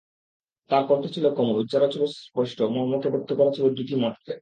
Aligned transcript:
তাঁর 0.69 0.83
কণ্ঠ 0.87 1.03
ছিল 1.15 1.25
কোমল, 1.33 1.55
উচ্চারণ 1.59 1.89
ছিল 1.89 2.03
সুস্পষ্ট, 2.05 2.57
মর্মকে 2.75 3.09
ব্যক্ত 3.09 3.29
করা 3.33 3.51
ছিল 3.51 3.65
দ্যুতিময়। 3.69 4.15